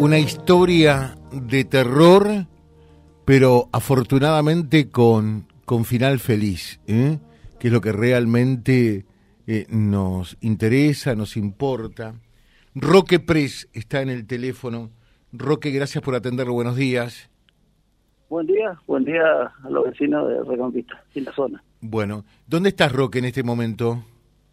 [0.00, 2.46] Una historia de terror,
[3.24, 7.18] pero afortunadamente con, con final feliz, ¿eh?
[7.58, 9.06] que es lo que realmente
[9.48, 12.14] eh, nos interesa, nos importa.
[12.76, 14.90] Roque Pres está en el teléfono.
[15.32, 16.52] Roque, gracias por atenderlo.
[16.52, 17.28] Buenos días.
[18.28, 21.64] Buen día, buen día a los vecinos de Reconquista, en la zona.
[21.80, 24.04] Bueno, ¿dónde estás, Roque, en este momento?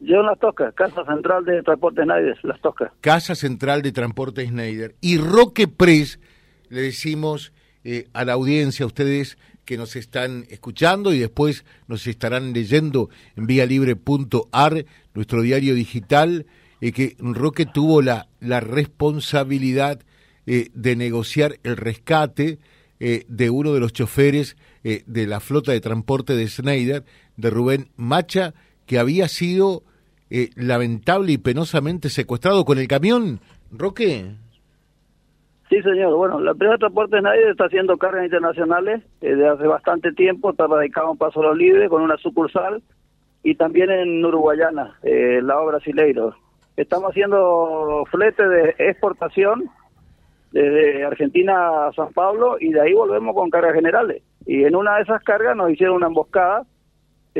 [0.00, 2.92] Yo Las Toscas, Casa Central de Transporte Schneider, Las Toscas.
[3.00, 4.94] Casa Central de Transporte Schneider.
[5.00, 6.20] Y Roque Press,
[6.68, 7.52] le decimos
[7.82, 13.10] eh, a la audiencia, a ustedes que nos están escuchando y después nos estarán leyendo
[13.36, 14.84] en vialibre.ar,
[15.14, 16.46] nuestro diario digital,
[16.80, 20.00] eh, que Roque tuvo la, la responsabilidad
[20.46, 22.58] eh, de negociar el rescate
[23.00, 27.04] de uno de los choferes de la flota de transporte de Schneider,
[27.36, 28.54] de Rubén Macha,
[28.88, 29.82] que había sido
[30.30, 33.38] eh, lamentable y penosamente secuestrado con el camión,
[33.70, 34.24] Roque.
[35.68, 36.16] Sí, señor.
[36.16, 40.50] Bueno, la empresa de transporte nadie está haciendo cargas internacionales eh, desde hace bastante tiempo,
[40.50, 42.82] está radicado en Paso Libre con una sucursal
[43.42, 46.34] y también en Uruguayana, eh, lado brasileiro.
[46.76, 49.68] Estamos haciendo flete de exportación
[50.52, 54.22] desde Argentina a San Pablo y de ahí volvemos con cargas generales.
[54.46, 56.64] Y en una de esas cargas nos hicieron una emboscada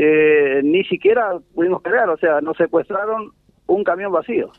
[0.00, 3.32] eh, ni siquiera pudimos crear, o sea, nos secuestraron
[3.66, 4.52] un camión vacío.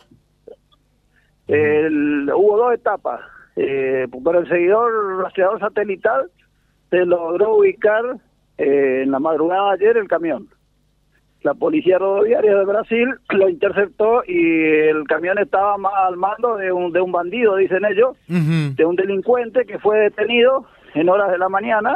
[1.48, 3.22] hubo dos etapas.
[3.56, 6.30] Eh, por el seguidor rastreador satelital
[6.90, 8.04] se logró ubicar
[8.58, 10.50] eh, en la madrugada de ayer el camión.
[11.44, 16.92] La policía rodoviaria de Brasil lo interceptó y el camión estaba al mando de un,
[16.92, 21.48] de un bandido, dicen ellos, de un delincuente que fue detenido en horas de la
[21.48, 21.95] mañana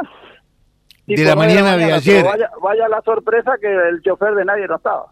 [1.06, 2.24] de la mañana de, ayer.
[2.62, 5.06] Vaya, la sorpresa que el chofer de nadie no estaba.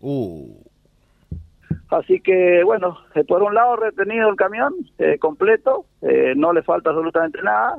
[0.00, 0.64] Uh.
[1.90, 6.62] Así que, bueno, eh, por un lado retenido el camión eh, completo, eh, no le
[6.62, 7.78] falta absolutamente nada,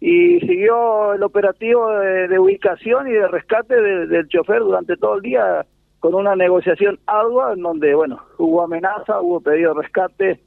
[0.00, 5.66] y siguió el operativo de, ubicación y de rescate del chofer durante todo el día
[6.00, 10.40] con una negociación ardua en donde, bueno, hubo amenaza, hubo pedido de rescate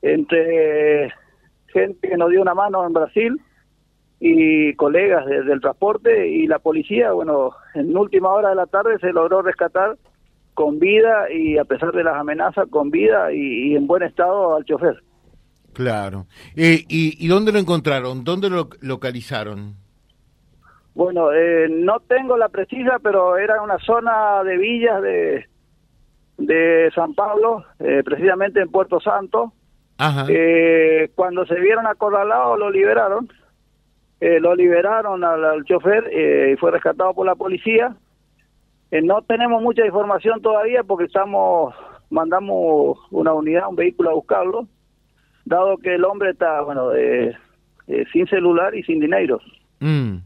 [0.00, 1.12] entre
[1.66, 3.40] gente que nos dio una mano en Brasil,
[4.24, 9.12] y colegas del transporte y la policía, bueno, en última hora de la tarde se
[9.12, 9.96] logró rescatar
[10.54, 14.64] con vida y a pesar de las amenazas, con vida y, en buen estado al
[14.64, 15.02] chofer.
[15.72, 16.26] Claro.
[16.54, 18.22] Eh, y, dónde lo encontraron?
[18.22, 19.74] ¿Dónde lo localizaron?
[20.94, 25.46] Bueno, eh, no tengo la precisa, pero era una zona de villas de,
[26.38, 29.52] de San Pablo, eh, precisamente en Puerto Santo.
[29.98, 30.26] Ajá.
[31.14, 33.28] cuando se vieron acorralados, lo liberaron
[34.24, 37.96] eh, lo liberaron al, chofer eh, y fue rescatado por la policía.
[38.92, 41.74] Eh, no tenemos mucha información todavía porque estamos
[42.08, 44.68] mandamos una unidad, un vehículo a buscarlo,
[45.44, 46.90] dado que el hombre está, bueno,
[48.12, 49.40] sin celular y sin dinero.
[49.80, 50.18] Mm,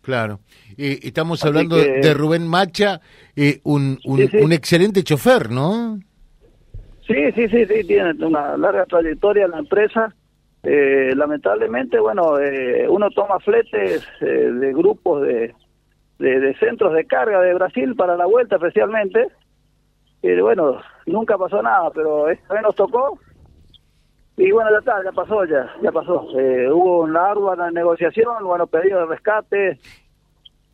[0.00, 0.38] claro.
[0.78, 3.02] estamos hablando de Rubén Macha,
[3.64, 5.98] un, un, excelente chofer, ¿no?
[7.06, 10.14] Sí, sí, sí, sí, tiene una larga trayectoria en la empresa.
[10.70, 15.54] Eh, lamentablemente, bueno, eh, uno toma fletes eh, de grupos de,
[16.18, 19.28] de, centros de carga de Brasil para la vuelta especialmente.
[20.20, 23.18] Y bueno, nunca pasó nada, pero esta vez nos tocó.
[24.36, 26.20] Y bueno, ya está, ya pasó, ya, ya pasó.
[26.24, 29.78] hubo una ardua negociación, bueno, pedido de rescate,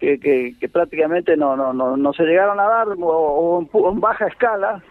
[0.00, 4.82] que, que, prácticamente no, no, no, no se llegaron a dar o, en baja escala.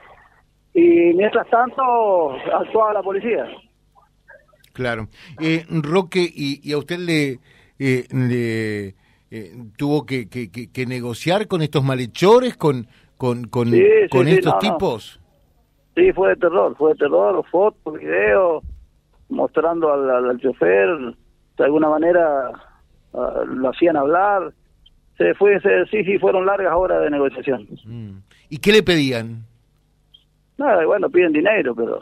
[0.74, 3.46] Y mientras tanto, actuaba la policía.
[4.74, 5.08] Claro.
[5.40, 7.40] Eh, Roque, y, a usted le,
[7.80, 8.96] eh, le
[9.32, 13.72] eh, tuvo que, que, negociar con estos malhechores, con, con, con,
[14.10, 15.20] con estos tipos?
[15.96, 18.64] Sí, fue de terror, fue de terror, fotos, videos,
[19.30, 20.90] mostrando al, al, chofer,
[21.58, 22.52] de alguna manera
[23.14, 24.54] ah, lo hacían hablar.
[25.18, 25.60] Se fue,
[25.92, 27.68] sí, sí, fueron largas horas de negociación.
[27.86, 28.18] Mm.
[28.50, 29.46] ¿Y qué le pedían?
[30.58, 32.02] Nada, bueno, piden dinero, pero...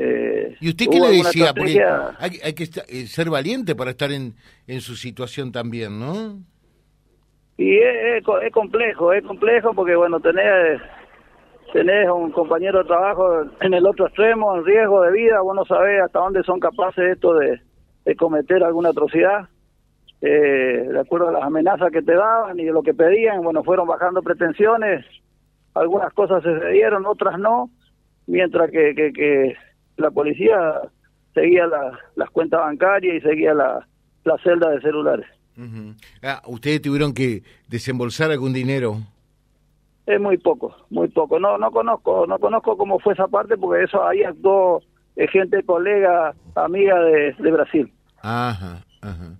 [0.00, 1.52] Eh, ¿Y usted qué le decía?
[1.52, 1.82] Porque
[2.18, 4.34] hay, que eh, ser valiente para estar en,
[4.68, 6.38] en su situación también, ¿no?
[7.56, 10.80] Y es, es, complejo, es complejo porque, bueno, tenés,
[11.72, 15.64] tenés un compañero de trabajo en el otro extremo, en riesgo de vida, vos no
[15.64, 17.60] sabés hasta dónde son capaces esto de,
[18.04, 19.48] de cometer alguna atrocidad.
[20.20, 23.64] Eh, de acuerdo a las amenazas que te daban y de lo que pedían, bueno,
[23.64, 25.04] fueron bajando pretensiones,
[25.74, 27.70] algunas cosas se dieron, otras no,
[28.26, 29.56] mientras que, que, que
[29.98, 30.56] la policía
[31.34, 31.66] seguía
[32.16, 33.86] las cuentas bancarias y seguía la,
[34.24, 35.26] la celda de celulares.
[36.22, 38.96] ah, ¿Ustedes tuvieron que desembolsar algún dinero?
[40.06, 41.38] Es muy poco, muy poco.
[41.38, 44.82] No no conozco no conozco cómo fue esa parte porque eso ahí actuó
[45.16, 47.92] es gente colega, amiga de, de Brasil.
[48.22, 49.32] Ajá, ajá.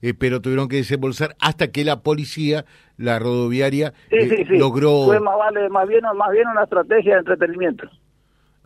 [0.00, 2.64] Eh, pero tuvieron que desembolsar hasta que la policía,
[2.98, 4.58] la rodoviaria, Sí, eh, sí, sí.
[4.58, 5.06] logró...
[5.06, 7.88] Fue más, vale, más, bien, más bien una estrategia de entretenimiento.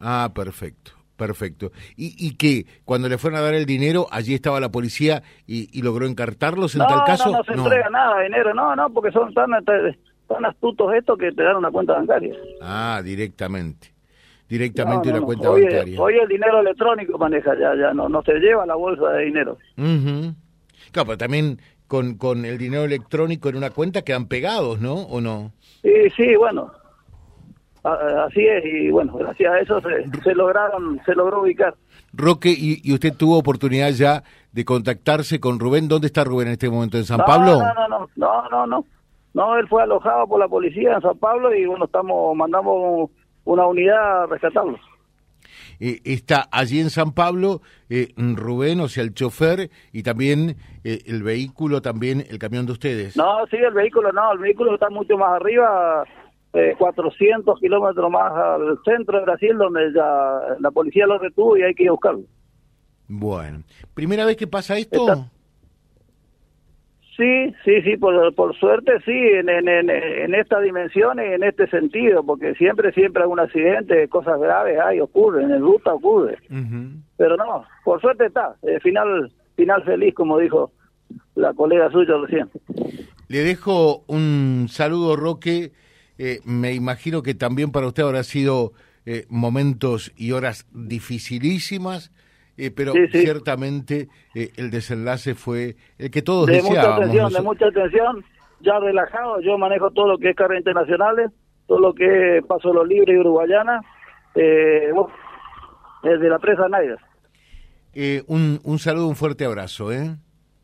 [0.01, 1.73] Ah, perfecto, perfecto.
[1.97, 5.69] ¿Y, y que cuando le fueron a dar el dinero, allí estaba la policía y,
[5.77, 7.31] y logró encartarlos en no, tal caso?
[7.31, 11.19] no, no se entrega nada de dinero, no, no, porque son tan, tan astutos estos
[11.19, 12.35] que te dan una cuenta bancaria.
[12.63, 13.93] Ah, directamente.
[14.49, 16.01] Directamente No, no, una cuenta hoy, bancaria.
[16.01, 19.59] Hoy el dinero electrónico maneja, ya, ya no, no se lleva la bolsa de dinero.
[19.77, 20.35] Ujú.
[20.93, 24.95] Claro, pero también con, con el dinero electrónico en una cuenta quedan pegados, ¿no?
[24.95, 25.53] ¿O no?
[25.83, 26.73] Sí, sí, bueno,
[27.93, 31.75] así es, y bueno, gracias a eso se, se lograron, se logró ubicar.
[32.13, 35.89] Roque, y, y usted tuvo oportunidad ya de contactarse con Rubén.
[35.89, 36.97] ¿Dónde está Rubén en este momento?
[36.97, 37.59] ¿En San no, Pablo?
[37.59, 38.85] No, no, no, no, no, no,
[39.35, 43.11] no, él fue alojado por la policía en San Pablo y bueno, estamos, mandamos
[43.45, 44.79] una unidad a rescatarlo.
[45.81, 51.03] Eh, está allí en San Pablo eh, Rubén, o sea, el chofer, y también eh,
[51.07, 53.17] el vehículo, también el camión de ustedes.
[53.17, 56.05] No, sí, el vehículo no, el vehículo está mucho más arriba,
[56.55, 61.63] eh, 400 kilómetros más al centro de Brasil, donde ya la policía lo retuvo y
[61.63, 62.23] hay que ir a buscarlo.
[63.07, 63.63] Bueno,
[63.95, 65.01] ¿primera vez que pasa esto?
[65.09, 65.31] Está-
[67.17, 71.43] Sí, sí, sí, por, por suerte sí, en, en, en, en esta dimensión y en
[71.43, 76.39] este sentido, porque siempre, siempre hay un accidente, cosas graves hay, ocurren, en ruta ocurre.
[77.17, 80.71] Pero no, por suerte está, eh, final, final feliz, como dijo
[81.35, 82.49] la colega suya recién.
[83.27, 85.73] Le dejo un saludo, Roque.
[86.19, 88.73] Eh, me imagino que también para usted habrá sido
[89.07, 92.13] eh, momentos y horas dificilísimas,
[92.57, 93.21] eh, pero Sí, sí.
[93.21, 97.01] ciertamente eh, el desenlace fue el que todos De mucha deseábamos.
[97.01, 98.25] atención, de mucha atención,
[98.61, 101.31] ya relajado, yo manejo todo lo que es carreras internacionales,
[101.69, 103.81] todo lo que es Paso Los Libres y Uruguayana,
[104.35, 104.91] eh,
[106.03, 106.99] desde la presa Naidas.
[107.95, 109.93] Eh, un, un saludo, un fuerte abrazo.
[109.93, 110.17] ¿eh?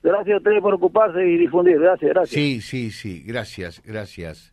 [0.02, 2.30] Gracias a ustedes por ocuparse y difundir, gracias, gracias.
[2.34, 4.52] Sí, sí, sí, gracias, gracias.